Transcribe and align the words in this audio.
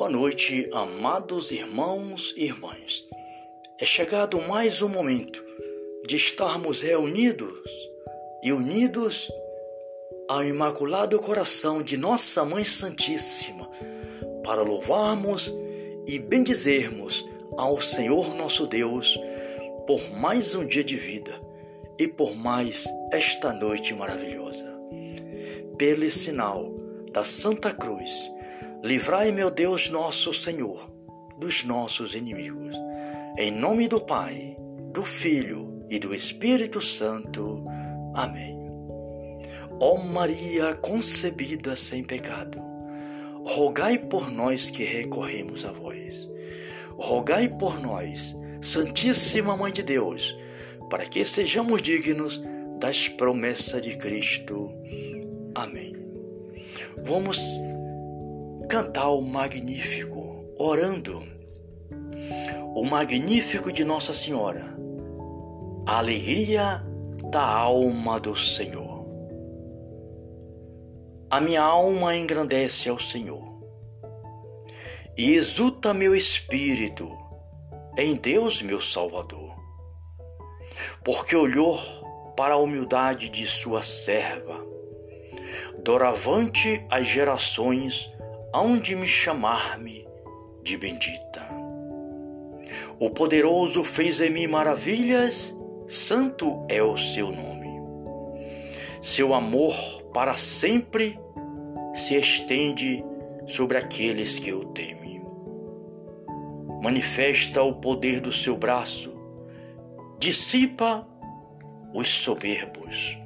Boa 0.00 0.08
noite, 0.08 0.66
amados 0.72 1.50
irmãos 1.50 2.32
e 2.34 2.44
irmãs. 2.44 3.06
É 3.78 3.84
chegado 3.84 4.40
mais 4.40 4.80
um 4.80 4.88
momento 4.88 5.44
de 6.06 6.16
estarmos 6.16 6.80
reunidos 6.80 7.70
e 8.42 8.50
unidos 8.50 9.30
ao 10.26 10.42
Imaculado 10.42 11.18
Coração 11.18 11.82
de 11.82 11.98
Nossa 11.98 12.46
Mãe 12.46 12.64
Santíssima 12.64 13.70
para 14.42 14.62
louvarmos 14.62 15.52
e 16.06 16.18
bendizermos 16.18 17.22
ao 17.58 17.78
Senhor 17.78 18.34
nosso 18.34 18.66
Deus 18.66 19.20
por 19.86 20.00
mais 20.12 20.54
um 20.54 20.66
dia 20.66 20.82
de 20.82 20.96
vida 20.96 21.38
e 21.98 22.08
por 22.08 22.34
mais 22.34 22.86
esta 23.12 23.52
noite 23.52 23.92
maravilhosa. 23.92 24.66
Pelo 25.76 26.10
sinal 26.10 26.72
da 27.12 27.22
Santa 27.22 27.70
Cruz, 27.70 28.30
livrai, 28.82 29.30
meu 29.30 29.50
Deus 29.50 29.90
nosso 29.90 30.32
Senhor, 30.32 30.90
dos 31.38 31.64
nossos 31.64 32.14
inimigos. 32.14 32.76
Em 33.36 33.50
nome 33.50 33.88
do 33.88 34.00
Pai, 34.00 34.56
do 34.92 35.02
Filho 35.02 35.84
e 35.90 35.98
do 35.98 36.14
Espírito 36.14 36.80
Santo. 36.80 37.64
Amém. 38.14 38.58
Ó 39.78 39.96
Maria 39.98 40.74
concebida 40.74 41.74
sem 41.74 42.04
pecado, 42.04 42.60
rogai 43.44 43.98
por 43.98 44.30
nós 44.30 44.70
que 44.70 44.84
recorremos 44.84 45.64
a 45.64 45.72
vós. 45.72 46.28
Rogai 46.96 47.48
por 47.48 47.80
nós, 47.80 48.36
Santíssima 48.60 49.56
Mãe 49.56 49.72
de 49.72 49.82
Deus, 49.82 50.36
para 50.90 51.06
que 51.06 51.24
sejamos 51.24 51.80
dignos 51.80 52.42
das 52.78 53.08
promessas 53.08 53.80
de 53.80 53.96
Cristo. 53.96 54.70
Amém. 55.54 55.96
Vamos 57.02 57.40
cantar 58.70 59.08
o 59.10 59.20
Magnífico, 59.20 60.44
orando. 60.56 61.24
O 62.72 62.84
Magnífico 62.84 63.72
de 63.72 63.84
Nossa 63.84 64.14
Senhora, 64.14 64.64
a 65.84 65.98
alegria 65.98 66.80
da 67.32 67.44
alma 67.44 68.20
do 68.20 68.36
Senhor. 68.36 69.04
A 71.28 71.40
minha 71.40 71.62
alma 71.62 72.14
engrandece 72.14 72.88
ao 72.88 73.00
Senhor, 73.00 73.42
e 75.18 75.32
exulta 75.32 75.92
meu 75.92 76.14
espírito 76.14 77.10
em 77.98 78.14
Deus, 78.14 78.62
meu 78.62 78.80
Salvador, 78.80 79.52
porque 81.02 81.34
olhou 81.34 81.76
para 82.36 82.54
a 82.54 82.58
humildade 82.58 83.30
de 83.30 83.48
sua 83.48 83.82
serva. 83.82 84.64
Doravante 85.82 86.86
as 86.88 87.08
gerações 87.08 88.08
hão 88.52 88.78
de 88.78 88.96
me 88.96 89.06
chamar-me 89.06 90.06
de 90.62 90.76
bendita. 90.76 91.48
O 92.98 93.10
poderoso 93.10 93.84
fez 93.84 94.20
em 94.20 94.30
mim 94.30 94.46
maravilhas, 94.46 95.54
santo 95.88 96.64
é 96.68 96.82
o 96.82 96.96
seu 96.96 97.30
nome. 97.30 97.68
Seu 99.00 99.34
amor 99.34 99.74
para 100.12 100.36
sempre 100.36 101.18
se 101.94 102.16
estende 102.16 103.04
sobre 103.46 103.78
aqueles 103.78 104.38
que 104.38 104.52
o 104.52 104.66
temem. 104.66 105.24
Manifesta 106.82 107.62
o 107.62 107.74
poder 107.74 108.20
do 108.20 108.32
seu 108.32 108.56
braço, 108.56 109.14
dissipa 110.18 111.06
os 111.94 112.08
soberbos, 112.08 113.18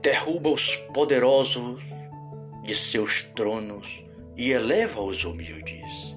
derruba 0.00 0.50
os 0.50 0.76
poderosos 0.92 2.03
de 2.64 2.74
seus 2.74 3.22
tronos 3.22 4.02
e 4.36 4.50
eleva 4.50 5.00
os 5.00 5.24
humildes. 5.24 6.16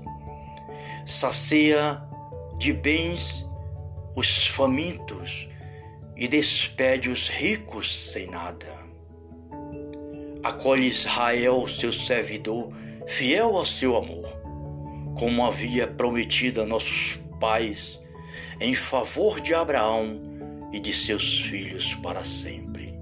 Sacia 1.05 2.01
de 2.57 2.73
bens 2.73 3.45
os 4.16 4.47
famintos 4.47 5.47
e 6.16 6.27
despede 6.27 7.09
os 7.09 7.29
ricos 7.29 8.11
sem 8.11 8.27
nada. 8.27 8.88
Acolhe 10.44 10.88
Israel, 10.88 11.67
seu 11.67 11.94
servidor, 11.94 12.71
fiel 13.05 13.55
ao 13.55 13.66
seu 13.66 13.95
amor, 13.95 14.25
como 15.17 15.45
havia 15.45 15.85
prometido 15.88 16.61
a 16.61 16.66
nossos 16.66 17.19
pais, 17.39 18.00
em 18.59 18.73
favor 18.73 19.39
de 19.39 19.53
Abraão 19.53 20.19
e 20.71 20.79
de 20.79 20.94
seus 20.94 21.41
filhos 21.41 21.94
para 21.95 22.23
sempre. 22.23 22.97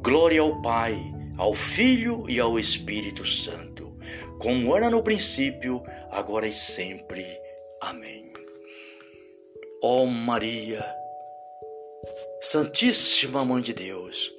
Glória 0.00 0.40
ao 0.40 0.62
Pai, 0.62 1.17
ao 1.38 1.54
Filho 1.54 2.28
e 2.28 2.40
ao 2.40 2.58
Espírito 2.58 3.24
Santo, 3.24 3.96
como 4.40 4.76
era 4.76 4.90
no 4.90 5.02
princípio, 5.02 5.82
agora 6.10 6.48
e 6.48 6.52
sempre. 6.52 7.24
Amém. 7.80 8.32
Ó 9.80 10.04
Maria, 10.04 10.84
Santíssima 12.40 13.44
Mãe 13.44 13.62
de 13.62 13.72
Deus, 13.72 14.34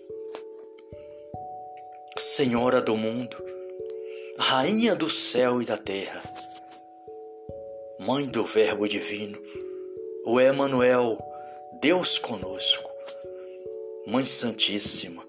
Senhora 2.17 2.81
do 2.81 2.97
mundo, 2.97 3.37
Rainha 4.37 4.93
do 4.93 5.09
céu 5.09 5.61
e 5.61 5.65
da 5.65 5.77
terra, 5.77 6.21
Mãe 7.97 8.25
do 8.25 8.43
Verbo 8.43 8.87
Divino, 8.89 9.41
o 10.25 10.39
Emanuel, 10.41 11.17
Deus 11.81 12.19
conosco, 12.19 12.89
Mãe 14.05 14.25
Santíssima, 14.25 15.25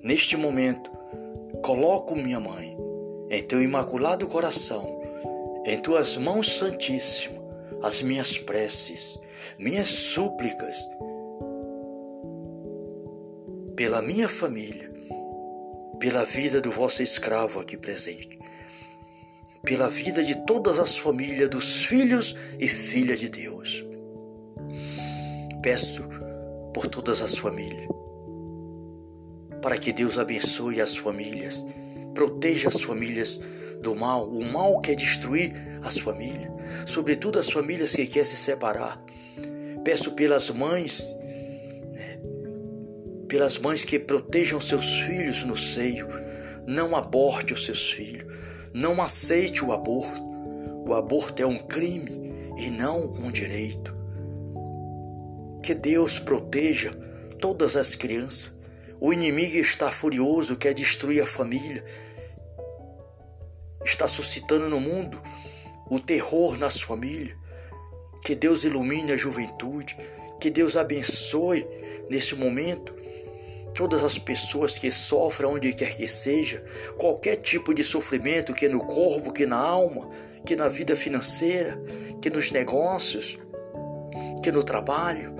neste 0.00 0.36
momento, 0.36 0.97
coloco 1.62 2.14
minha 2.14 2.40
mãe 2.40 2.76
em 3.30 3.42
teu 3.42 3.62
imaculado 3.62 4.26
coração, 4.26 5.00
em 5.64 5.78
tuas 5.80 6.16
mãos 6.16 6.56
santíssimas, 6.56 7.42
as 7.82 8.02
minhas 8.02 8.38
preces, 8.38 9.18
minhas 9.58 9.88
súplicas, 9.88 10.88
pela 13.76 14.02
minha 14.02 14.28
família, 14.28 14.90
pela 15.98 16.24
vida 16.24 16.60
do 16.60 16.70
vosso 16.70 17.02
escravo 17.02 17.60
aqui 17.60 17.76
presente, 17.76 18.38
pela 19.62 19.88
vida 19.88 20.22
de 20.24 20.34
todas 20.46 20.78
as 20.78 20.96
famílias 20.96 21.48
dos 21.48 21.84
filhos 21.84 22.34
e 22.58 22.66
filhas 22.66 23.20
de 23.20 23.28
Deus. 23.28 23.84
Peço 25.62 26.04
por 26.72 26.86
todas 26.86 27.20
as 27.20 27.36
famílias, 27.36 27.88
para 29.62 29.78
que 29.78 29.92
Deus 29.92 30.18
abençoe 30.18 30.80
as 30.80 30.96
famílias, 30.96 31.64
proteja 32.14 32.68
as 32.68 32.80
famílias 32.82 33.40
do 33.82 33.94
mal, 33.94 34.28
o 34.28 34.44
mal 34.44 34.80
quer 34.80 34.94
destruir 34.94 35.52
as 35.82 35.98
famílias, 35.98 36.50
sobretudo 36.86 37.38
as 37.38 37.50
famílias 37.50 37.92
que 37.92 38.06
querem 38.06 38.24
se 38.24 38.36
separar. 38.36 39.02
Peço 39.84 40.12
pelas 40.12 40.50
mães 40.50 41.14
pelas 43.28 43.58
mães 43.58 43.84
que 43.84 43.98
protejam 43.98 44.60
seus 44.60 45.00
filhos 45.00 45.44
no 45.44 45.56
seio. 45.56 46.08
Não 46.66 46.96
aborte 46.96 47.52
os 47.52 47.64
seus 47.64 47.92
filhos. 47.92 48.32
Não 48.72 49.00
aceite 49.02 49.64
o 49.64 49.72
aborto. 49.72 50.22
O 50.86 50.94
aborto 50.94 51.42
é 51.42 51.46
um 51.46 51.58
crime 51.58 52.52
e 52.56 52.70
não 52.70 53.12
um 53.12 53.30
direito. 53.30 53.94
Que 55.62 55.74
Deus 55.74 56.18
proteja 56.18 56.90
todas 57.38 57.76
as 57.76 57.94
crianças. 57.94 58.50
O 59.00 59.12
inimigo 59.12 59.56
está 59.58 59.90
furioso, 59.92 60.56
quer 60.56 60.74
destruir 60.74 61.22
a 61.22 61.26
família. 61.26 61.84
Está 63.84 64.08
suscitando 64.08 64.68
no 64.68 64.80
mundo 64.80 65.20
o 65.88 65.98
terror 66.00 66.58
nas 66.58 66.80
famílias. 66.80 67.36
Que 68.24 68.34
Deus 68.34 68.64
ilumine 68.64 69.12
a 69.12 69.16
juventude. 69.16 69.96
Que 70.40 70.50
Deus 70.50 70.76
abençoe 70.76 71.66
nesse 72.08 72.34
momento 72.34 72.94
todas 73.74 74.02
as 74.02 74.18
pessoas 74.18 74.78
que 74.78 74.90
sofrem 74.90 75.48
onde 75.48 75.72
quer 75.72 75.96
que 75.96 76.08
seja, 76.08 76.64
qualquer 76.96 77.36
tipo 77.36 77.72
de 77.72 77.84
sofrimento 77.84 78.52
que 78.54 78.68
no 78.68 78.84
corpo, 78.84 79.32
que 79.32 79.46
na 79.46 79.58
alma, 79.58 80.08
que 80.44 80.56
na 80.56 80.68
vida 80.68 80.96
financeira, 80.96 81.80
que 82.20 82.28
nos 82.28 82.50
negócios, 82.50 83.38
que 84.42 84.50
no 84.50 84.62
trabalho. 84.62 85.34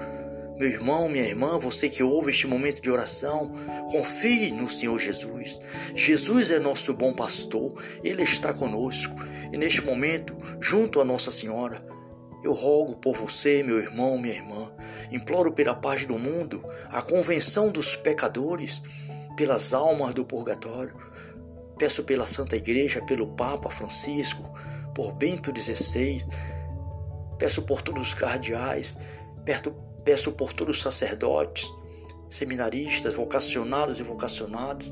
Meu 0.58 0.69
irmão, 0.69 1.08
minha 1.08 1.22
irmã, 1.22 1.56
você 1.56 1.88
que 1.88 2.02
ouve 2.02 2.31
este 2.31 2.46
momento 2.49 2.82
de 2.82 2.90
oração, 2.90 3.52
confie 3.93 4.50
no 4.50 4.69
Senhor 4.69 4.99
Jesus. 4.99 5.60
Jesus 5.94 6.50
é 6.50 6.58
nosso 6.58 6.93
bom 6.94 7.14
pastor, 7.14 7.81
Ele 8.02 8.25
está 8.25 8.52
conosco 8.52 9.14
e 9.52 9.56
neste 9.56 9.82
momento, 9.82 10.37
junto 10.60 11.00
a 11.00 11.05
Nossa 11.05 11.31
Senhora, 11.31 11.81
eu 12.43 12.52
rogo 12.52 12.96
por 12.96 13.16
você, 13.16 13.62
meu 13.62 13.78
irmão, 13.78 14.19
minha 14.19 14.34
irmã, 14.34 14.72
imploro 15.12 15.52
pela 15.52 15.75
paz 15.75 16.05
do 16.05 16.19
mundo, 16.19 16.64
a 16.90 17.00
convenção 17.00 17.70
dos 17.70 17.94
pecadores, 17.94 18.82
pelas 19.37 19.72
almas 19.72 20.12
do 20.12 20.25
purgatório. 20.25 20.96
Peço 21.78 22.02
pela 22.02 22.26
Santa 22.26 22.56
Igreja, 22.56 23.00
pelo 23.00 23.28
Papa 23.28 23.70
Francisco, 23.70 24.43
por 24.93 25.12
Bento 25.12 25.52
XVI. 25.56 26.26
Peço 27.38 27.62
por 27.62 27.81
todos 27.81 28.08
os 28.08 28.14
cardeais, 28.14 28.96
peço 30.08 30.32
por 30.32 30.55
todos 30.55 30.78
os 30.78 30.82
sacerdotes, 30.82 31.70
seminaristas, 32.31 33.12
vocacionados 33.12 34.00
e 34.00 34.02
vocacionados, 34.02 34.90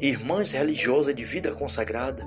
irmãs 0.00 0.50
religiosas 0.50 1.14
de 1.14 1.22
vida 1.22 1.54
consagrada 1.54 2.26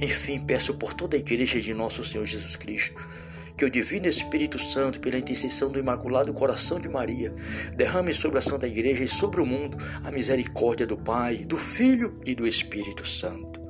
Enfim, 0.00 0.40
peço 0.40 0.74
por 0.74 0.94
toda 0.94 1.16
a 1.16 1.20
igreja 1.20 1.60
de 1.60 1.72
nosso 1.72 2.02
Senhor 2.02 2.24
Jesus 2.24 2.56
Cristo 2.56 3.08
que 3.56 3.64
o 3.64 3.70
Divino 3.70 4.08
Espírito 4.08 4.58
Santo, 4.58 4.98
pela 4.98 5.16
intercessão 5.16 5.70
do 5.70 5.78
Imaculado 5.78 6.34
Coração 6.34 6.80
de 6.80 6.88
Maria, 6.88 7.30
derrame 7.76 8.12
sobre 8.12 8.40
a 8.40 8.42
Santa 8.42 8.66
Igreja 8.66 9.04
e 9.04 9.08
sobre 9.08 9.40
o 9.40 9.46
mundo 9.46 9.76
a 10.02 10.10
misericórdia 10.10 10.84
do 10.84 10.98
Pai, 10.98 11.36
do 11.36 11.56
Filho 11.56 12.20
e 12.26 12.34
do 12.34 12.48
Espírito 12.48 13.06
Santo. 13.06 13.60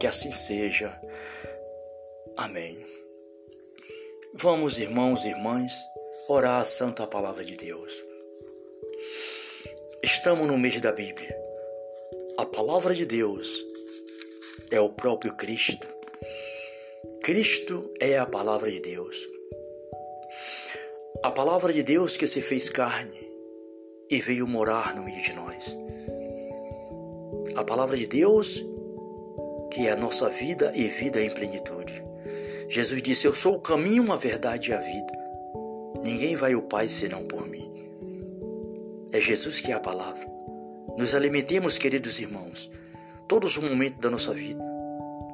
Que 0.00 0.06
assim 0.06 0.30
seja. 0.30 0.98
Amém. 2.38 2.82
Vamos, 4.34 4.78
irmãos 4.78 5.24
e 5.24 5.30
irmãs, 5.30 5.72
orar 6.28 6.60
a 6.60 6.64
Santa 6.64 7.06
Palavra 7.06 7.42
de 7.42 7.56
Deus. 7.56 8.04
Estamos 10.02 10.46
no 10.46 10.58
mês 10.58 10.78
da 10.78 10.92
Bíblia. 10.92 11.34
A 12.36 12.44
Palavra 12.44 12.94
de 12.94 13.06
Deus 13.06 13.64
é 14.70 14.78
o 14.78 14.90
próprio 14.90 15.34
Cristo. 15.34 15.88
Cristo 17.22 17.90
é 17.98 18.18
a 18.18 18.26
Palavra 18.26 18.70
de 18.70 18.78
Deus. 18.78 19.26
A 21.24 21.30
Palavra 21.30 21.72
de 21.72 21.82
Deus 21.82 22.18
que 22.18 22.26
se 22.26 22.42
fez 22.42 22.68
carne 22.68 23.26
e 24.10 24.20
veio 24.20 24.46
morar 24.46 24.94
no 24.94 25.04
meio 25.04 25.22
de 25.22 25.32
nós. 25.32 25.78
A 27.56 27.64
Palavra 27.64 27.96
de 27.96 28.06
Deus 28.06 28.62
que 29.72 29.86
é 29.86 29.92
a 29.92 29.96
nossa 29.96 30.28
vida 30.28 30.72
e 30.74 30.88
vida 30.88 31.22
em 31.22 31.30
plenitude. 31.30 32.04
Jesus 32.68 33.00
disse: 33.00 33.26
Eu 33.26 33.34
sou 33.34 33.54
o 33.54 33.60
caminho, 33.60 34.12
a 34.12 34.16
verdade 34.16 34.70
e 34.70 34.74
a 34.74 34.78
vida. 34.78 35.27
Ninguém 36.02 36.36
vai 36.36 36.54
ao 36.54 36.62
Pai 36.62 36.88
senão 36.88 37.24
por 37.24 37.46
mim. 37.46 37.70
É 39.12 39.20
Jesus 39.20 39.60
que 39.60 39.72
é 39.72 39.74
a 39.74 39.80
palavra. 39.80 40.26
Nos 40.96 41.14
alimentemos, 41.14 41.78
queridos 41.78 42.18
irmãos, 42.18 42.70
todos 43.26 43.56
os 43.56 43.70
momentos 43.70 44.00
da 44.00 44.10
nossa 44.10 44.34
vida, 44.34 44.62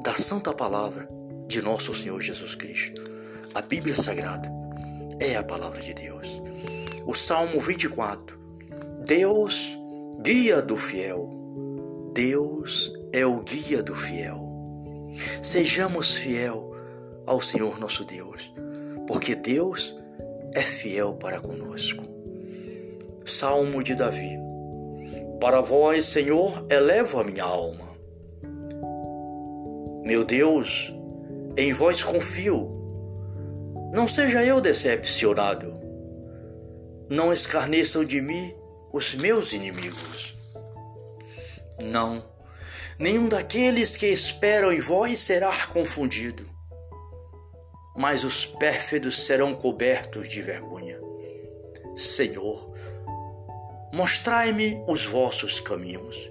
da 0.03 0.15
santa 0.15 0.53
palavra 0.53 1.09
de 1.47 1.63
nosso 1.63 1.95
Senhor 1.95 2.21
Jesus 2.21 2.55
Cristo. 2.55 3.03
A 3.55 3.63
Bíblia 3.63 3.95
Sagrada 3.95 4.51
é 5.21 5.37
a 5.37 5.43
palavra 5.43 5.81
de 5.81 5.95
Deus. 5.95 6.29
O 7.07 7.15
Salmo 7.15 7.61
24. 7.61 8.39
Deus, 9.07 9.79
guia 10.21 10.61
do 10.61 10.77
fiel. 10.77 11.31
Deus 12.13 12.93
é 13.13 13.25
o 13.27 13.41
guia 13.41 13.83
do 13.83 13.95
fiel. 13.95 14.45
Sejamos 15.43 16.17
fiel 16.17 16.75
ao 17.27 17.41
Senhor 17.41 17.79
nosso 17.79 18.05
Deus, 18.05 18.53
porque 19.07 19.35
Deus 19.35 19.97
é 20.55 20.61
fiel 20.61 21.15
para 21.15 21.41
conosco. 21.41 22.05
Salmo 23.27 23.83
de 23.83 23.95
Davi. 23.95 24.39
Para 25.41 25.61
vós, 25.61 26.07
Senhor, 26.07 26.65
elevo 26.71 27.19
a 27.19 27.25
minha 27.25 27.43
alma. 27.43 27.93
Meu 30.05 30.25
Deus, 30.25 30.95
em 31.57 31.73
vós 31.73 32.05
confio. 32.05 32.71
Não 33.93 34.07
seja 34.07 34.45
eu 34.45 34.61
decepcionado. 34.61 35.75
Não 37.11 37.33
escarneçam 37.33 38.05
de 38.05 38.21
mim 38.21 38.55
os 38.93 39.15
meus 39.15 39.53
inimigos. 39.53 40.37
Não, 41.83 42.25
nenhum 42.99 43.29
daqueles 43.29 43.97
que 43.97 44.07
esperam 44.07 44.73
em 44.73 44.81
vós 44.81 45.19
será 45.19 45.53
confundido 45.67 46.54
mas 47.97 48.25
os 48.25 48.45
pérfidos 48.45 49.25
serão 49.25 49.55
cobertos 49.55 50.29
de 50.29 50.43
vergonha. 50.43 51.01
Senhor, 51.95 52.73
mostrai-me 53.93 54.83
os 54.89 55.05
vossos 55.05 55.61
caminhos, 55.61 56.31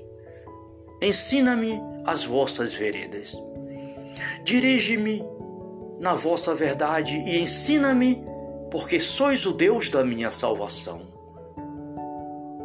ensina-me 1.02 1.80
as 2.06 2.26
vossas 2.26 2.74
veredas, 2.74 3.42
dirige-me 4.44 5.24
na 6.00 6.16
vossa 6.16 6.54
verdade 6.54 7.16
e 7.16 7.40
ensina-me, 7.40 8.22
porque 8.70 9.00
sois 9.00 9.46
o 9.46 9.54
Deus 9.54 9.90
da 9.90 10.04
minha 10.04 10.32
salvação. 10.32 11.14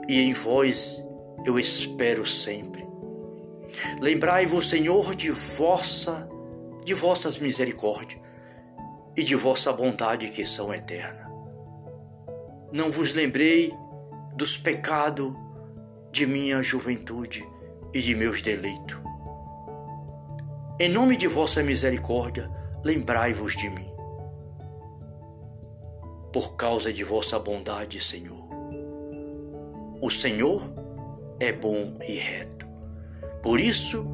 E 0.08 0.20
em 0.20 0.32
vós 0.32 1.00
eu 1.44 1.58
espero 1.58 2.26
sempre. 2.26 2.84
Lembrai-vos, 4.00 4.68
Senhor, 4.68 5.14
de 5.14 5.30
vossa 5.30 6.28
de 6.84 6.94
vossas 6.94 7.38
misericórdias 7.38 8.27
e 9.18 9.24
de 9.24 9.34
vossa 9.34 9.72
bondade 9.72 10.28
que 10.28 10.46
são 10.46 10.72
eterna. 10.72 11.28
Não 12.70 12.88
vos 12.88 13.12
lembrei 13.12 13.74
dos 14.36 14.56
pecados 14.56 15.34
de 16.12 16.24
minha 16.24 16.62
juventude 16.62 17.44
e 17.92 18.00
de 18.00 18.14
meus 18.14 18.42
deleitos. 18.42 18.96
Em 20.78 20.88
nome 20.88 21.16
de 21.16 21.26
vossa 21.26 21.64
misericórdia, 21.64 22.48
lembrai-vos 22.84 23.56
de 23.56 23.68
mim. 23.68 23.90
Por 26.32 26.54
causa 26.54 26.92
de 26.92 27.02
vossa 27.02 27.40
bondade, 27.40 28.00
Senhor. 28.00 28.46
O 30.00 30.08
Senhor 30.08 30.62
é 31.40 31.50
bom 31.50 31.98
e 32.06 32.18
reto. 32.18 32.68
Por 33.42 33.58
isso, 33.58 34.06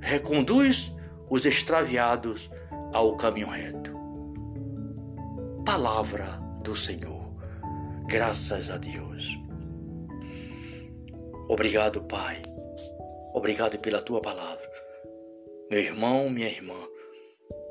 reconduz 0.00 0.90
os 1.28 1.44
extraviados 1.44 2.50
ao 2.92 3.16
caminho 3.16 3.48
reto. 3.48 3.92
Palavra 5.64 6.38
do 6.62 6.76
Senhor. 6.76 7.32
Graças 8.06 8.70
a 8.70 8.76
Deus. 8.76 9.26
Obrigado, 11.48 12.02
Pai. 12.02 12.42
Obrigado 13.32 13.78
pela 13.78 14.02
tua 14.02 14.20
palavra. 14.20 14.70
Meu 15.70 15.80
irmão, 15.80 16.28
minha 16.28 16.48
irmã, 16.48 16.76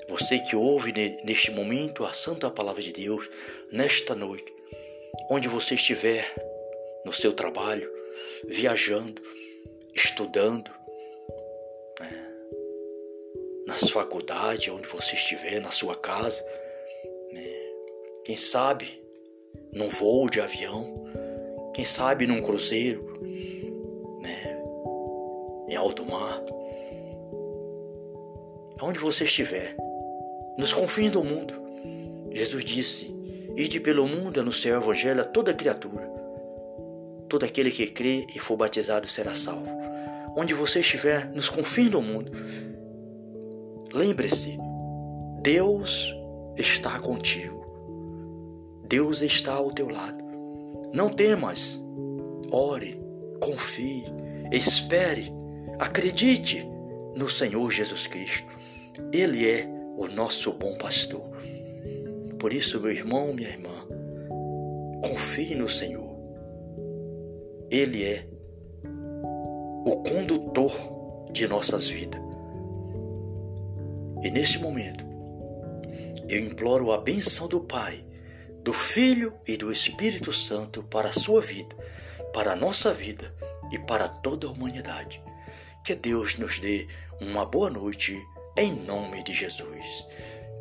você 0.10 0.40
que 0.40 0.56
ouve 0.56 0.92
neste 1.24 1.52
momento 1.52 2.04
a 2.04 2.14
santa 2.14 2.50
palavra 2.50 2.82
de 2.82 2.92
Deus, 2.92 3.30
nesta 3.72 4.16
noite, 4.16 4.52
onde 5.30 5.48
você 5.48 5.76
estiver, 5.76 6.34
no 7.06 7.14
seu 7.14 7.34
trabalho, 7.34 7.90
viajando, 8.48 9.22
estudando, 9.94 10.72
nas 13.66 13.90
faculdades, 13.90 14.74
onde 14.74 14.88
você 14.88 15.16
estiver, 15.16 15.62
na 15.62 15.72
sua 15.72 15.96
casa, 15.96 16.44
né? 17.32 17.48
quem 18.24 18.36
sabe 18.36 19.02
num 19.72 19.90
voo 19.90 20.30
de 20.30 20.42
avião, 20.42 21.06
quem 21.74 21.86
sabe 21.86 22.28
num 22.28 22.42
cruzeiro, 22.42 23.20
né? 24.22 24.62
em 25.70 25.76
alto 25.76 26.06
mar, 26.06 26.42
aonde 28.80 29.00
você 29.00 29.24
estiver, 29.24 29.76
nos 30.58 30.74
confins 30.74 31.12
do 31.12 31.24
mundo. 31.24 31.54
Jesus 32.32 32.66
disse: 32.66 33.14
Ide 33.56 33.80
pelo 33.80 34.08
mundo, 34.08 34.40
anunciar 34.40 34.80
o 34.80 34.84
evangelho 34.84 35.22
a 35.22 35.26
toda 35.26 35.54
criatura. 35.54 36.10
Todo 37.28 37.46
aquele 37.46 37.72
que 37.72 37.88
crê 37.88 38.26
e 38.36 38.40
for 38.40 38.58
batizado 38.58 39.08
será 39.08 39.34
salvo. 39.34 39.70
Onde 40.36 40.54
você 40.54 40.80
estiver, 40.80 41.30
nos 41.32 41.50
confins 41.50 41.90
do 41.90 42.02
mundo, 42.02 42.32
Lembre-se, 43.94 44.58
Deus 45.42 46.16
está 46.58 47.00
contigo. 47.00 47.62
Deus 48.88 49.22
está 49.22 49.54
ao 49.54 49.72
teu 49.72 49.90
lado. 49.90 50.24
Não 50.94 51.10
temas. 51.10 51.82
Ore, 52.52 53.02
confie, 53.42 54.06
espere, 54.52 55.34
acredite 55.80 56.66
no 57.16 57.30
Senhor 57.30 57.70
Jesus 57.72 58.08
Cristo. 58.08 58.48
Ele 59.12 59.50
é 59.50 59.68
o 59.98 60.08
nosso 60.08 60.54
bom 60.54 60.78
pastor. 60.78 61.24
Por 62.40 62.54
isso, 62.54 62.80
meu 62.80 62.92
irmão, 62.92 63.34
minha 63.34 63.50
irmã, 63.50 63.88
confie 65.04 65.56
no 65.56 65.68
Senhor. 65.68 66.12
Ele 67.70 68.04
é 68.04 68.28
o 69.86 70.04
condutor 70.04 70.72
de 71.32 71.48
nossas 71.48 71.88
vidas. 71.88 72.31
E 74.22 74.30
neste 74.30 74.60
momento, 74.60 75.06
eu 76.28 76.40
imploro 76.40 76.92
a 76.92 76.98
benção 76.98 77.48
do 77.48 77.62
Pai, 77.62 78.06
do 78.64 78.74
Filho 78.74 79.34
e 79.48 79.58
do 79.58 79.72
Espírito 79.72 80.32
Santo 80.32 80.84
para 80.84 81.10
a 81.10 81.14
sua 81.14 81.42
vida, 81.42 81.76
para 82.34 82.54
a 82.54 82.56
nossa 82.56 82.94
vida 82.94 83.34
e 83.72 83.80
para 83.80 84.08
toda 84.08 84.48
a 84.48 84.52
humanidade. 84.52 85.22
Que 85.84 85.96
Deus 85.96 86.38
nos 86.38 86.60
dê 86.60 86.88
uma 87.20 87.46
boa 87.46 87.70
noite 87.70 88.22
em 88.56 88.72
nome 88.74 89.24
de 89.24 89.34
Jesus. 89.34 90.08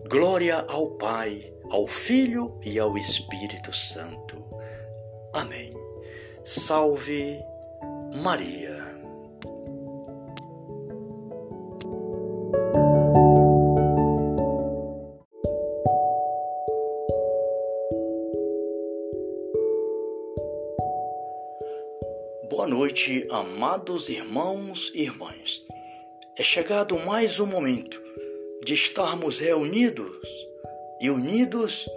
Glória 0.09 0.65
ao 0.69 0.93
Pai, 0.93 1.53
ao 1.71 1.87
Filho 1.87 2.59
e 2.63 2.79
ao 2.79 2.97
Espírito 2.97 3.73
Santo. 3.73 4.43
Amém. 5.35 5.75
Salve 6.43 7.39
Maria. 8.23 8.80
Boa 22.61 22.69
noite, 22.69 23.27
amados 23.31 24.11
irmãos 24.11 24.93
e 24.95 25.05
irmãs. 25.05 25.65
É 26.37 26.43
chegado 26.43 26.99
mais 26.99 27.41
um 27.41 27.47
momento 27.47 27.99
de 28.63 28.75
estarmos 28.75 29.39
reunidos 29.39 30.29
e 31.01 31.09
unidos 31.09 31.89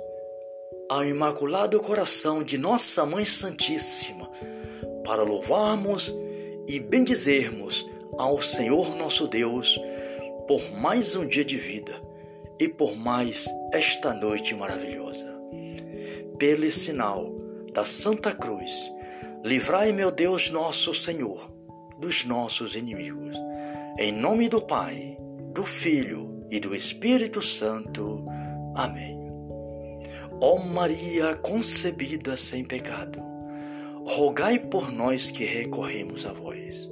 ao 0.87 1.03
Imaculado 1.03 1.81
Coração 1.81 2.41
de 2.41 2.57
Nossa 2.57 3.05
Mãe 3.05 3.25
Santíssima 3.25 4.31
para 5.03 5.21
louvarmos 5.21 6.13
e 6.65 6.79
bendizermos 6.79 7.85
ao 8.17 8.41
Senhor 8.41 8.95
nosso 8.95 9.27
Deus 9.27 9.77
por 10.47 10.71
mais 10.71 11.13
um 11.17 11.27
dia 11.27 11.43
de 11.43 11.57
vida 11.57 11.91
e 12.57 12.69
por 12.69 12.95
mais 12.95 13.49
esta 13.73 14.13
noite 14.13 14.55
maravilhosa. 14.55 15.27
Pelo 16.39 16.71
sinal 16.71 17.35
da 17.73 17.83
Santa 17.83 18.31
Cruz, 18.31 18.92
livrai, 19.43 19.91
meu 19.91 20.09
Deus 20.09 20.49
nosso 20.49 20.93
Senhor, 20.93 21.51
dos 21.99 22.23
nossos 22.23 22.75
inimigos. 22.75 23.35
Em 23.99 24.11
nome 24.11 24.47
do 24.47 24.61
Pai, 24.61 25.17
do 25.53 25.63
Filho 25.63 26.45
e 26.49 26.59
do 26.59 26.73
Espírito 26.73 27.41
Santo. 27.41 28.25
Amém. 28.73 29.19
Ó 30.39 30.59
Maria 30.59 31.35
concebida 31.35 32.37
sem 32.37 32.63
pecado, 32.63 33.21
rogai 34.05 34.59
por 34.59 34.91
nós 34.91 35.29
que 35.29 35.43
recorremos 35.43 36.25
a 36.25 36.31
vós. 36.31 36.89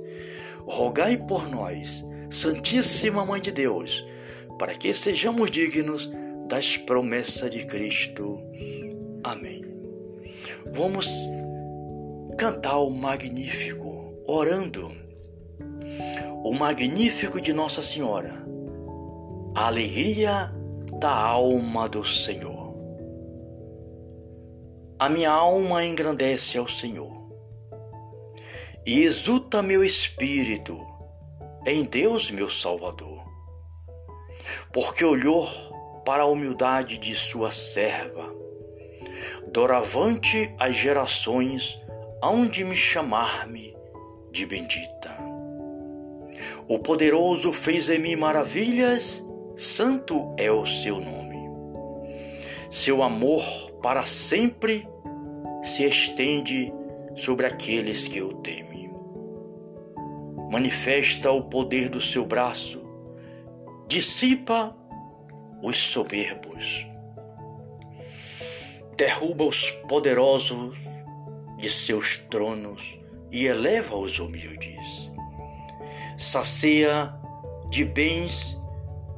Rogai 0.66 1.18
por 1.18 1.50
nós, 1.50 2.04
Santíssima 2.30 3.26
Mãe 3.26 3.42
de 3.42 3.52
Deus, 3.52 4.06
para 4.60 4.76
que 4.76 4.94
sejamos 4.94 5.50
dignos 5.50 6.12
das 6.48 6.78
promessas 6.78 7.50
de 7.50 7.66
Cristo. 7.66 8.40
Amém. 9.24 9.66
Vamos 10.74 11.08
cantar 12.42 12.80
o 12.80 12.90
Magnífico, 12.90 14.16
orando 14.26 14.92
o 16.44 16.52
Magnífico 16.56 17.40
de 17.40 17.54
Nossa 17.54 17.84
Senhora, 17.84 18.34
a 19.54 19.68
alegria 19.68 20.52
da 21.00 21.16
alma 21.16 21.88
do 21.88 22.04
Senhor. 22.04 22.74
A 24.98 25.08
minha 25.08 25.30
alma 25.30 25.86
engrandece 25.86 26.58
ao 26.58 26.68
Senhor, 26.68 27.14
e 28.88 29.04
exulta 29.04 29.62
meu 29.62 29.84
espírito 29.84 30.84
em 31.64 31.84
Deus, 31.84 32.32
meu 32.32 32.50
Salvador, 32.50 33.24
porque 34.74 35.06
olhou 35.06 35.48
para 36.04 36.24
a 36.24 36.28
humildade 36.28 36.98
de 36.98 37.14
sua 37.14 37.52
serva. 37.52 38.34
Doravante 39.52 40.56
as 40.58 40.76
gerações 40.76 41.80
hão 42.22 42.46
de 42.46 42.64
me 42.64 42.76
chamar-me 42.76 43.76
de 44.32 44.46
bendita. 44.46 45.18
O 46.68 46.78
poderoso 46.78 47.52
fez 47.52 47.90
em 47.90 47.98
mim 47.98 48.16
maravilhas, 48.16 49.24
santo 49.58 50.34
é 50.38 50.52
o 50.52 50.66
seu 50.66 51.02
nome. 51.02 51.42
Seu 52.70 53.02
amor 53.02 53.44
para 53.82 54.06
sempre 54.06 54.88
se 55.64 55.84
estende 55.84 56.72
sobre 57.16 57.46
aqueles 57.46 58.08
que 58.08 58.22
o 58.22 58.34
temem. 58.36 58.92
Manifesta 60.52 61.32
o 61.32 61.44
poder 61.44 61.90
do 61.90 62.00
seu 62.00 62.26
braço, 62.26 62.84
dissipa 63.88 64.76
os 65.62 65.78
soberbos, 65.78 66.86
derruba 68.96 69.44
os 69.44 69.72
poderosos 69.88 71.01
de 71.62 71.70
seus 71.70 72.18
tronos 72.18 73.00
e 73.32 73.46
eleva 73.46 73.96
os 73.96 74.20
humildes 74.20 75.12
sacia 76.22 77.12
de 77.68 77.84
bens 77.84 78.56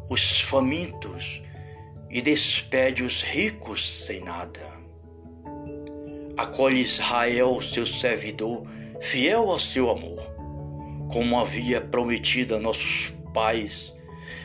os 0.09 0.39
famintos 0.39 1.43
e 2.09 2.21
despede 2.21 3.03
os 3.03 3.21
ricos 3.21 4.05
sem 4.05 4.21
nada. 4.21 4.61
Acolhe 6.37 6.79
Israel, 6.81 7.61
seu 7.61 7.85
servidor, 7.85 8.63
fiel 9.01 9.51
ao 9.51 9.59
seu 9.59 9.89
amor, 9.89 10.31
como 11.11 11.37
havia 11.37 11.81
prometido 11.81 12.55
a 12.55 12.59
nossos 12.59 13.13
pais, 13.33 13.93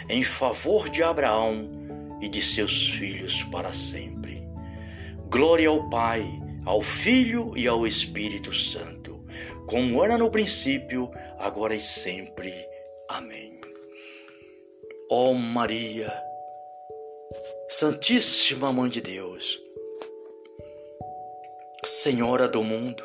em 0.09 0.25
favor 0.25 0.88
de 0.88 1.02
Abraão 1.02 1.71
e 2.21 2.28
de 2.28 2.43
seus 2.43 2.90
filhos 2.90 3.45
para 3.45 3.73
sempre. 3.73 4.43
Glória 5.31 5.69
ao 5.69 5.88
Pai, 5.88 6.26
ao 6.68 6.82
Filho 6.82 7.56
e 7.56 7.66
ao 7.66 7.87
Espírito 7.87 8.52
Santo, 8.52 9.25
como 9.66 10.04
era 10.04 10.18
no 10.18 10.30
princípio, 10.30 11.10
agora 11.38 11.75
e 11.75 11.80
sempre. 11.80 12.52
Amém. 13.08 13.58
Ó 15.10 15.30
oh 15.30 15.34
Maria, 15.34 16.12
Santíssima 17.70 18.70
Mãe 18.70 18.90
de 18.90 19.00
Deus, 19.00 19.58
Senhora 21.87 22.46
do 22.46 22.62
mundo, 22.62 23.02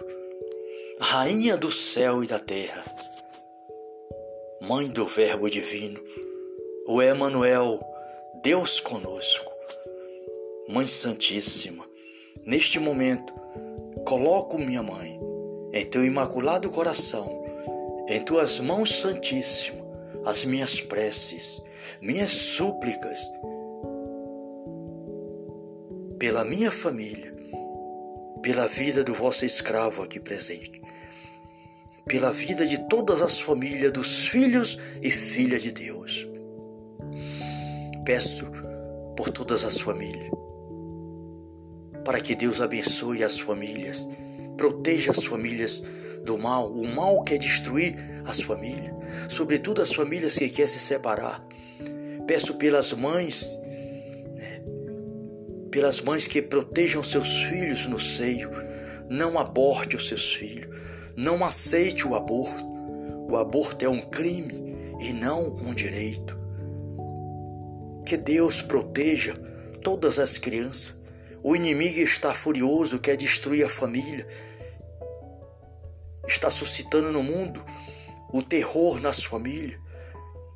Rainha 0.99 1.55
do 1.55 1.71
céu 1.71 2.21
e 2.21 2.27
da 2.27 2.39
terra, 2.39 2.83
Mãe 4.59 4.89
do 4.89 5.05
Verbo 5.05 5.49
Divino, 5.49 6.03
o 6.85 7.01
Emanuel, 7.01 7.79
Deus 8.43 8.81
conosco, 8.81 9.53
Mãe 10.67 10.85
Santíssima, 10.85 11.89
neste 12.45 12.77
momento, 12.77 13.42
coloco 14.05 14.57
minha 14.57 14.83
mãe 14.83 15.19
em 15.73 15.85
teu 15.85 16.05
imaculado 16.05 16.69
coração 16.69 17.43
em 18.07 18.21
tuas 18.21 18.59
mãos 18.59 18.99
santíssimas 18.99 19.83
as 20.25 20.45
minhas 20.45 20.79
preces, 20.79 21.61
minhas 22.01 22.31
súplicas 22.31 23.19
pela 26.17 26.45
minha 26.45 26.71
família, 26.71 27.35
pela 28.41 28.67
vida 28.67 29.03
do 29.03 29.13
vosso 29.13 29.45
escravo 29.45 30.01
aqui 30.01 30.19
presente, 30.19 30.81
pela 32.05 32.31
vida 32.31 32.65
de 32.65 32.87
todas 32.87 33.21
as 33.21 33.41
famílias 33.41 33.91
dos 33.91 34.27
filhos 34.27 34.79
e 35.01 35.09
filhas 35.09 35.63
de 35.63 35.71
Deus. 35.71 36.25
Peço 38.05 38.49
por 39.17 39.29
todas 39.29 39.65
as 39.65 39.81
famílias, 39.81 40.31
para 42.03 42.19
que 42.19 42.35
Deus 42.35 42.61
abençoe 42.61 43.23
as 43.23 43.39
famílias, 43.39 44.07
proteja 44.57 45.11
as 45.11 45.23
famílias 45.23 45.83
do 46.23 46.37
mal, 46.37 46.71
o 46.71 46.87
mal 46.87 47.21
quer 47.23 47.37
destruir 47.37 47.95
as 48.25 48.41
famílias, 48.41 48.93
sobretudo 49.29 49.81
as 49.81 49.93
famílias 49.93 50.37
que 50.37 50.49
querem 50.49 50.67
se 50.67 50.79
separar. 50.79 51.45
Peço 52.25 52.55
pelas 52.55 52.93
mães, 52.93 53.57
né, 54.37 54.61
pelas 55.69 55.99
mães 56.01 56.27
que 56.27 56.41
protejam 56.41 57.03
seus 57.03 57.43
filhos 57.43 57.87
no 57.87 57.99
seio, 57.99 58.49
não 59.09 59.37
aborte 59.37 59.95
os 59.95 60.07
seus 60.07 60.33
filhos, 60.33 60.73
não 61.15 61.43
aceite 61.43 62.07
o 62.07 62.15
aborto. 62.15 62.63
O 63.29 63.37
aborto 63.37 63.83
é 63.83 63.89
um 63.89 64.01
crime 64.01 64.95
e 64.99 65.11
não 65.11 65.53
um 65.53 65.73
direito. 65.73 66.37
Que 68.05 68.17
Deus 68.17 68.61
proteja 68.61 69.33
todas 69.81 70.19
as 70.19 70.37
crianças. 70.37 70.93
O 71.43 71.57
inimigo 71.57 71.99
está 71.99 72.33
furioso, 72.33 72.99
quer 72.99 73.17
destruir 73.17 73.65
a 73.65 73.69
família, 73.69 74.25
está 76.25 76.49
suscitando 76.49 77.11
no 77.11 77.21
mundo, 77.21 77.61
o 78.31 78.41
terror 78.41 79.01
nas 79.01 79.25
famílias. 79.25 79.77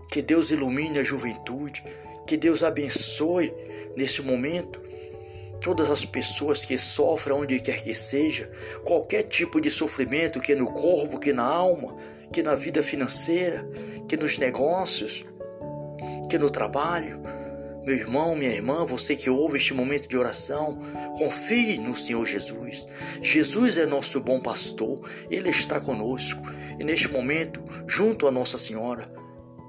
Que 0.09 0.21
Deus 0.21 0.49
ilumine 0.49 0.99
a 0.99 1.03
juventude, 1.03 1.83
que 2.25 2.37
Deus 2.37 2.63
abençoe 2.63 3.53
nesse 3.97 4.21
momento 4.21 4.81
todas 5.61 5.91
as 5.91 6.05
pessoas 6.05 6.63
que 6.63 6.77
sofrem 6.77 7.35
onde 7.35 7.59
quer 7.59 7.83
que 7.83 7.93
seja, 7.93 8.49
qualquer 8.85 9.23
tipo 9.23 9.59
de 9.59 9.69
sofrimento, 9.69 10.39
que 10.39 10.55
no 10.55 10.71
corpo, 10.71 11.19
que 11.19 11.33
na 11.33 11.43
alma, 11.43 11.97
que 12.31 12.41
na 12.41 12.55
vida 12.55 12.81
financeira, 12.81 13.67
que 14.07 14.15
nos 14.15 14.37
negócios, 14.37 15.25
que 16.29 16.37
no 16.37 16.49
trabalho 16.49 17.21
meu 17.87 17.95
irmão, 17.95 18.35
minha 18.35 18.51
irmã, 18.51 18.85
você 18.85 19.15
que 19.15 19.29
ouve 19.29 19.55
este 19.55 19.73
momento 19.73 20.09
de 20.09 20.17
oração, 20.17 20.77
confie 21.17 21.77
no 21.77 21.95
Senhor 21.95 22.25
Jesus. 22.25 22.85
Jesus 23.21 23.77
é 23.77 23.85
nosso 23.85 24.19
bom 24.19 24.41
pastor, 24.41 25.09
Ele 25.29 25.49
está 25.49 25.79
conosco 25.79 26.43
e 26.77 26.83
neste 26.83 27.09
momento, 27.09 27.63
junto 27.87 28.27
a 28.27 28.31
Nossa 28.31 28.57
Senhora, 28.57 29.07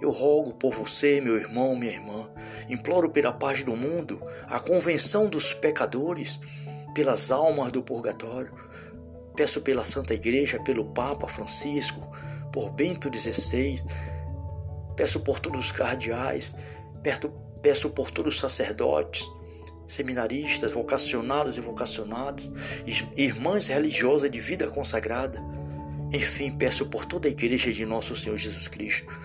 eu 0.03 0.11
rogo 0.11 0.53
por 0.55 0.75
você, 0.75 1.21
meu 1.21 1.37
irmão, 1.37 1.77
minha 1.77 1.93
irmã, 1.93 2.29
imploro 2.69 3.09
pela 3.09 3.33
paz 3.33 3.63
do 3.63 3.77
mundo, 3.77 4.21
a 4.49 4.59
convenção 4.59 5.29
dos 5.29 5.55
pecadores, 5.55 6.41
pelas 6.93 7.31
almas 7.31 7.71
do 7.71 7.85
purgatório. 7.85 8.53
Peço 9.37 9.61
pela 9.61 9.85
Santa 9.85 10.15
Igreja, 10.15 10.61
pelo 10.65 10.87
Papa 10.87 11.29
Francisco, 11.29 12.01
por 12.53 12.71
Bento 12.71 13.17
XVI. 13.17 13.81
Peço 14.97 15.21
por 15.21 15.39
todos 15.39 15.67
os 15.67 15.71
cardeais, 15.71 16.53
perto 17.01 17.47
Peço 17.63 17.91
por 17.91 18.11
todos 18.11 18.35
os 18.35 18.41
sacerdotes, 18.41 19.29
seminaristas, 19.87 20.71
vocacionados 20.71 21.57
e 21.57 21.61
vocacionados, 21.61 22.51
irmãs 23.17 23.69
religiosas 23.69 24.31
de 24.31 24.39
vida 24.39 24.69
consagrada. 24.69 25.43
Enfim, 26.13 26.51
peço 26.51 26.87
por 26.87 27.05
toda 27.05 27.27
a 27.29 27.31
igreja 27.31 27.73
de 27.73 27.85
nosso 27.85 28.15
Senhor 28.15 28.37
Jesus 28.37 28.69
Cristo, 28.69 29.19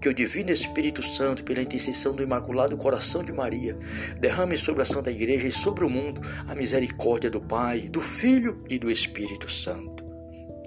que 0.00 0.08
o 0.08 0.14
Divino 0.14 0.50
Espírito 0.50 1.02
Santo, 1.02 1.44
pela 1.44 1.60
intercessão 1.60 2.14
do 2.14 2.22
Imaculado 2.22 2.76
Coração 2.76 3.22
de 3.22 3.32
Maria, 3.32 3.76
derrame 4.18 4.56
sobre 4.56 4.82
a 4.82 4.86
Santa 4.86 5.10
Igreja 5.10 5.48
e 5.48 5.52
sobre 5.52 5.84
o 5.84 5.90
mundo 5.90 6.20
a 6.48 6.54
misericórdia 6.54 7.28
do 7.28 7.40
Pai, 7.40 7.80
do 7.80 8.00
Filho 8.00 8.64
e 8.68 8.78
do 8.78 8.90
Espírito 8.90 9.50
Santo. 9.50 10.04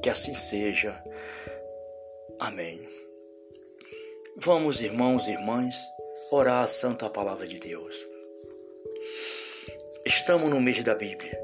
Que 0.01 0.09
assim 0.09 0.33
seja. 0.33 1.01
Amém. 2.39 2.85
Vamos, 4.37 4.81
irmãos 4.81 5.27
e 5.27 5.31
irmãs, 5.31 5.75
orar 6.33 6.63
a 6.63 6.67
Santa 6.67 7.07
Palavra 7.11 7.45
de 7.45 7.59
Deus. 7.59 8.07
Estamos 10.03 10.49
no 10.49 10.59
mês 10.59 10.83
da 10.83 10.95
Bíblia. 10.95 11.39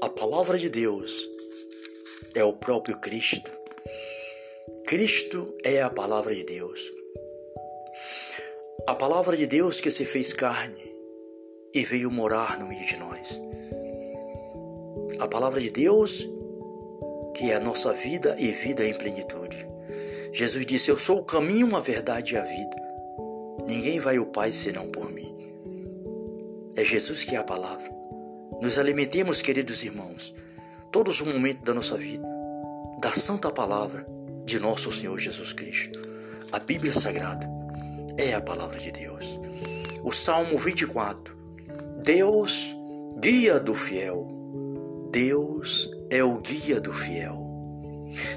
A 0.00 0.08
Palavra 0.08 0.58
de 0.58 0.68
Deus 0.68 1.28
é 2.34 2.42
o 2.42 2.52
próprio 2.52 2.98
Cristo. 2.98 3.52
Cristo 4.84 5.56
é 5.62 5.80
a 5.80 5.88
Palavra 5.88 6.34
de 6.34 6.42
Deus. 6.42 6.90
A 8.88 8.96
Palavra 8.96 9.36
de 9.36 9.46
Deus 9.46 9.80
que 9.80 9.92
se 9.92 10.04
fez 10.04 10.32
carne 10.32 10.92
e 11.72 11.84
veio 11.84 12.10
morar 12.10 12.58
no 12.58 12.66
meio 12.66 12.84
de 12.84 12.96
nós. 12.96 13.40
A 15.20 15.28
Palavra 15.28 15.60
de 15.60 15.70
Deus 15.70 16.28
que 17.36 17.52
é 17.52 17.54
a 17.54 17.60
nossa 17.60 17.92
vida 17.92 18.34
e 18.40 18.50
vida 18.50 18.84
em 18.84 18.92
plenitude. 18.92 19.68
Jesus 20.32 20.66
disse: 20.66 20.90
Eu 20.90 20.98
sou 20.98 21.18
o 21.18 21.24
caminho, 21.24 21.76
a 21.76 21.80
verdade 21.80 22.34
e 22.34 22.36
a 22.36 22.42
vida. 22.42 22.93
Ninguém 23.66 23.98
vai 23.98 24.16
ao 24.16 24.26
Pai 24.26 24.52
senão 24.52 24.88
por 24.88 25.10
mim. 25.10 25.34
É 26.76 26.84
Jesus 26.84 27.24
que 27.24 27.34
é 27.34 27.38
a 27.38 27.44
palavra. 27.44 27.90
Nos 28.60 28.78
alimentemos, 28.78 29.40
queridos 29.40 29.82
irmãos, 29.82 30.34
todos 30.90 31.20
os 31.20 31.26
momentos 31.32 31.64
da 31.64 31.74
nossa 31.74 31.96
vida, 31.96 32.26
da 33.00 33.10
santa 33.10 33.50
palavra 33.50 34.06
de 34.44 34.58
nosso 34.60 34.92
Senhor 34.92 35.18
Jesus 35.18 35.52
Cristo. 35.52 36.00
A 36.52 36.58
Bíblia 36.58 36.92
Sagrada 36.92 37.48
é 38.16 38.34
a 38.34 38.40
palavra 38.40 38.78
de 38.78 38.92
Deus. 38.92 39.38
O 40.02 40.12
Salmo 40.12 40.58
24. 40.58 41.36
Deus, 42.02 42.76
guia 43.18 43.58
do 43.58 43.74
fiel. 43.74 44.28
Deus 45.10 45.90
é 46.10 46.22
o 46.22 46.38
guia 46.38 46.80
do 46.80 46.92
fiel. 46.92 47.42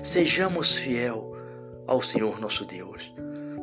Sejamos 0.01 0.75
fiel 0.77 1.35
ao 1.85 2.01
Senhor 2.01 2.39
nosso 2.39 2.65
Deus, 2.65 3.13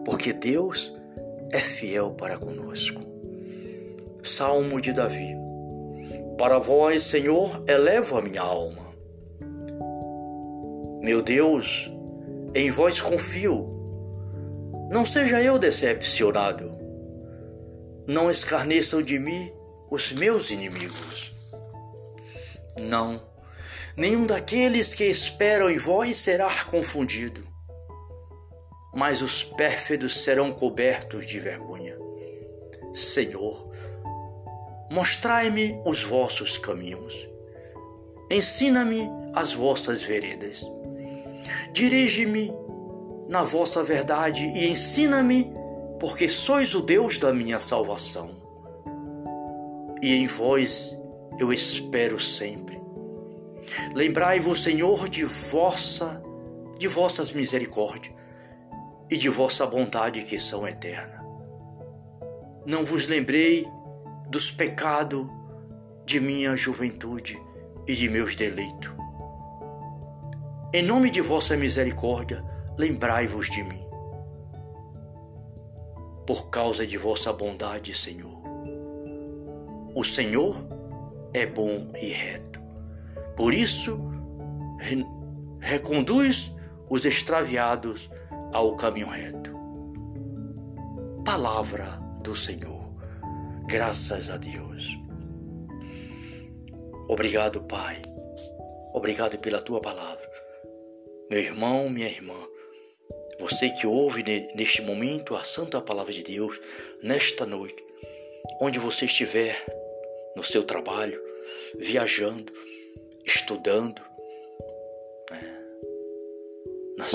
porque 0.05 0.33
Deus 0.33 0.93
é 0.93 1.04
fiel 1.53 2.13
para 2.13 2.37
conosco. 2.39 3.01
Salmo 4.23 4.81
de 4.81 4.93
Davi. 4.93 5.37
Para 6.39 6.59
vós, 6.59 7.03
Senhor, 7.05 7.63
elevo 7.69 8.19
a 8.19 8.23
minha 8.23 8.43
alma. 8.43 8.95
Meu 11.01 11.23
Deus, 11.23 11.91
em 12.55 12.71
vós 12.71 13.01
confio. 13.01 13.71
Não 14.91 15.05
seja 15.05 15.43
eu 15.43 15.59
decepcionado. 15.59 16.75
Não 18.07 18.31
escarneçam 18.31 19.03
de 19.03 19.19
mim 19.19 19.53
os 19.91 20.13
meus 20.13 20.51
inimigos. 20.51 21.35
Não, 22.81 23.23
nenhum 23.97 24.27
daqueles 24.27 24.95
que 24.95 25.05
esperam 25.05 25.71
em 25.71 25.79
vós 25.79 26.17
será 26.17 26.51
confundido, 26.65 27.47
mas 28.95 29.21
os 29.21 29.43
pérfidos 29.43 30.23
serão 30.23 30.53
cobertos 30.53 31.27
de 31.27 31.41
vergonha. 31.41 31.99
Senhor, 32.93 33.69
mostrai-me 34.91 35.81
os 35.85 36.03
vossos 36.03 36.57
caminhos, 36.57 37.29
ensina-me 38.31 39.11
as 39.33 39.53
vossas 39.53 40.03
veredas, 40.03 40.65
dirige-me 41.73 42.53
na 43.29 43.43
vossa 43.43 43.83
verdade 43.83 44.45
e 44.45 44.69
ensina-me, 44.69 45.53
porque 45.99 46.29
sois 46.29 46.75
o 46.75 46.81
Deus 46.81 47.19
da 47.19 47.33
minha 47.33 47.59
salvação. 47.59 48.43
E 50.01 50.15
em 50.15 50.27
vós 50.27 50.97
eu 51.39 51.53
espero 51.53 52.21
sempre. 52.21 52.81
Lembrai-vos, 53.93 54.63
Senhor, 54.63 55.09
de 55.09 55.25
vossa 55.25 56.23
de 56.77 56.89
vossas 56.89 57.33
misericórdias 57.33 58.15
e 59.11 59.17
de 59.17 59.29
vossa 59.29 59.67
bondade 59.67 60.23
que 60.23 60.39
são 60.39 60.67
eterna. 60.67 61.25
Não 62.67 62.83
vos 62.83 63.07
lembrei 63.07 63.67
dos 64.29 64.51
pecados 64.51 65.27
de 66.05 66.21
minha 66.21 66.57
juventude 66.57 67.41
e 67.87 67.95
de 67.95 68.09
meus 68.09 68.35
deleitos. 68.35 68.93
Em 70.73 70.83
nome 70.83 71.11
de 71.11 71.21
vossa 71.21 71.57
misericórdia, 71.57 72.45
lembrai-vos 72.77 73.49
de 73.49 73.63
mim. 73.63 73.85
Por 76.27 76.49
causa 76.49 76.87
de 76.87 76.97
vossa 76.97 77.33
bondade, 77.33 77.95
Senhor. 77.95 78.43
O 79.95 80.03
Senhor 80.03 80.57
é 81.33 81.47
bom 81.47 81.93
e 82.01 82.09
reto. 82.09 82.61
Por 83.37 83.53
isso, 83.53 84.01
re 84.81 85.05
reconduz 85.61 86.53
os 86.91 87.05
extraviados 87.05 88.11
ao 88.55 88.77
caminho 88.77 89.09
reto. 89.09 89.51
Palavra 91.25 91.99
do 92.23 92.37
Senhor. 92.37 92.89
Graças 93.67 94.31
a 94.31 94.37
Deus. 94.37 94.87
Obrigado, 97.09 97.65
Pai. 97.65 98.01
Obrigado 98.93 99.37
pela 99.39 99.61
tua 99.61 99.81
palavra. 99.81 100.31
Meu 101.29 101.41
irmão, 101.41 101.91
minha 101.91 102.07
irmã, 102.07 102.39
você 103.41 103.71
que 103.71 103.89
ouve 103.89 104.23
neste 104.55 104.83
momento 104.83 105.35
a 105.35 105.43
santa 105.43 105.81
palavra 105.81 106.13
de 106.13 106.23
Deus, 106.23 106.61
nesta 107.03 107.45
noite, 107.45 107.85
onde 108.61 108.79
você 108.79 109.07
estiver, 109.07 109.67
no 110.37 110.45
seu 110.45 110.63
trabalho, 110.63 111.21
viajando, 111.77 112.53
estudando, 113.27 114.01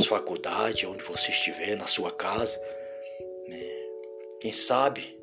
nas 0.10 0.22
faculdades, 0.22 0.90
onde 0.90 1.04
você 1.04 1.30
estiver, 1.30 1.78
na 1.78 1.86
sua 1.86 2.12
casa, 2.12 2.60
né? 3.48 3.62
quem 4.40 4.52
sabe 4.52 5.16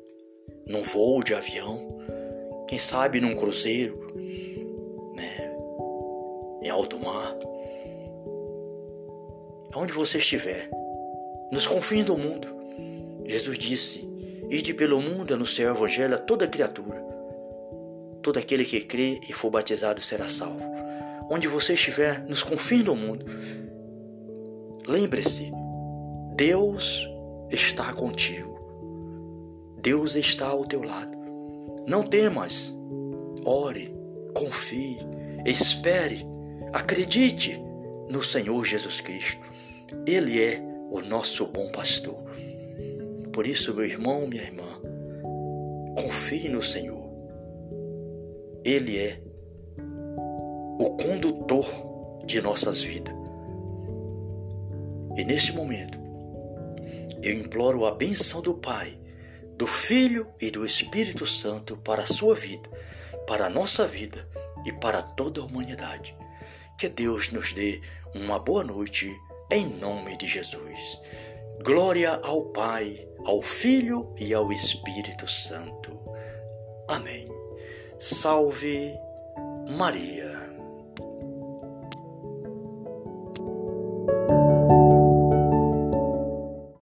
num 0.65 0.81
voo 0.81 1.21
de 1.21 1.33
avião, 1.33 1.99
quem 2.67 2.79
sabe 2.79 3.19
num 3.19 3.35
cruzeiro, 3.35 4.13
né? 5.15 5.53
em 6.63 6.69
alto 6.69 6.97
mar, 6.97 7.35
aonde 9.73 9.91
você 9.91 10.19
estiver, 10.19 10.69
nos 11.51 11.67
confins 11.67 12.05
do 12.05 12.17
mundo. 12.17 12.47
Jesus 13.25 13.57
disse: 13.59 14.07
Ide 14.49 14.73
pelo 14.73 15.01
mundo 15.01 15.33
anunciar 15.33 15.73
o 15.73 15.77
evangelho 15.77 16.15
a 16.15 16.17
toda 16.17 16.47
criatura. 16.47 17.05
Todo 18.21 18.39
aquele 18.39 18.63
que 18.65 18.81
crê 18.81 19.19
e 19.27 19.33
for 19.33 19.49
batizado 19.49 20.01
será 20.01 20.29
salvo. 20.29 20.61
Onde 21.29 21.47
você 21.47 21.73
estiver, 21.73 22.21
nos 22.23 22.41
confins 22.41 22.83
do 22.83 22.95
mundo, 22.95 23.25
lembre-se: 24.87 25.51
Deus 26.35 27.07
está 27.51 27.93
contigo. 27.93 28.57
Deus 29.81 30.15
está 30.15 30.47
ao 30.47 30.65
teu 30.65 30.83
lado. 30.83 31.17
Não 31.87 32.03
temas, 32.03 32.75
ore, 33.45 33.93
confie, 34.33 34.97
espere, 35.45 36.25
acredite 36.73 37.61
no 38.09 38.23
Senhor 38.23 38.65
Jesus 38.65 38.99
Cristo. 39.01 39.49
Ele 40.05 40.41
é 40.41 40.61
o 40.91 40.99
nosso 41.01 41.45
bom 41.45 41.71
pastor. 41.71 42.17
Por 43.31 43.45
isso, 43.45 43.73
meu 43.73 43.85
irmão, 43.85 44.27
minha 44.27 44.43
irmã, 44.43 44.81
confie 46.01 46.49
no 46.49 46.61
Senhor. 46.61 47.07
Ele 48.63 48.97
é 48.97 49.21
o 50.79 50.97
condutor 51.01 51.65
de 52.25 52.41
nossas 52.41 52.81
vidas. 52.81 53.15
E 55.17 55.25
neste 55.25 55.51
momento, 55.51 55.97
eu 57.23 57.33
imploro 57.33 57.85
a 57.85 57.91
benção 57.91 58.39
do 58.39 58.53
Pai, 58.53 58.99
do 59.57 59.65
Filho 59.65 60.27
e 60.39 60.51
do 60.51 60.63
Espírito 60.63 61.25
Santo 61.25 61.75
para 61.75 62.03
a 62.03 62.05
sua 62.05 62.35
vida, 62.35 62.69
para 63.25 63.47
a 63.47 63.49
nossa 63.49 63.87
vida 63.87 64.29
e 64.63 64.71
para 64.71 65.01
toda 65.01 65.41
a 65.41 65.43
humanidade. 65.43 66.15
Que 66.77 66.87
Deus 66.87 67.31
nos 67.31 67.51
dê 67.51 67.81
uma 68.13 68.37
boa 68.37 68.63
noite 68.63 69.11
em 69.51 69.65
nome 69.65 70.15
de 70.15 70.27
Jesus. 70.27 71.01
Glória 71.63 72.19
ao 72.23 72.43
Pai, 72.51 73.07
ao 73.25 73.41
Filho 73.41 74.13
e 74.19 74.33
ao 74.35 74.51
Espírito 74.51 75.27
Santo. 75.27 75.99
Amém. 76.87 77.27
Salve 77.97 78.93
Maria. 79.67 80.56